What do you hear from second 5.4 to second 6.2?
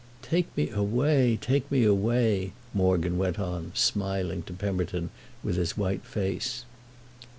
with his white